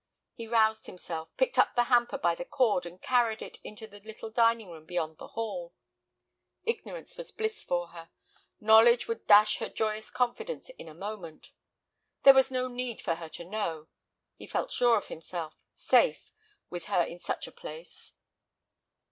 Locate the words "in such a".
17.03-17.51